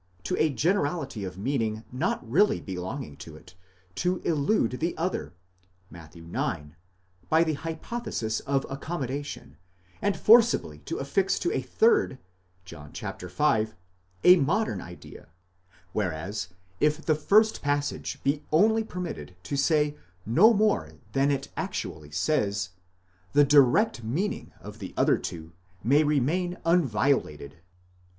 to 0.23 0.35
a 0.37 0.49
generality 0.49 1.23
of 1.23 1.37
meaning 1.37 1.83
not 1.91 2.27
really 2.27 2.59
belonging 2.59 3.15
to 3.15 3.35
it, 3.37 3.53
to 3.93 4.17
elude 4.21 4.79
the 4.79 4.97
other 4.97 5.31
(Matt. 5.91 6.15
ix.) 6.15 6.25
by 7.29 7.43
the 7.43 7.53
hypothesis 7.53 8.39
of 8.39 8.65
accommodation, 8.67 9.57
and 10.01 10.17
forcibly 10.17 10.79
to 10.85 10.97
affix 10.97 11.37
to 11.37 11.51
a 11.51 11.61
third 11.61 12.17
(John 12.65 12.91
v.) 12.91 13.67
a 14.23 14.35
modern 14.37 14.81
idea; 14.81 15.27
whereas 15.93 16.47
if 16.79 17.05
the 17.05 17.13
first 17.13 17.61
passage 17.61 18.19
be 18.23 18.43
only 18.51 18.83
permitted 18.83 19.35
to 19.43 19.55
say 19.55 19.95
no 20.25 20.51
more 20.51 20.93
than 21.11 21.29
it 21.29 21.49
actually 21.55 22.09
says, 22.09 22.69
the 23.33 23.43
direct 23.45 24.03
meaning 24.03 24.51
of 24.59 24.79
the 24.79 24.95
other 24.97 25.19
two 25.19 25.53
may 25.83 26.03
remain 26.03 26.57
unviolated 26.65 27.59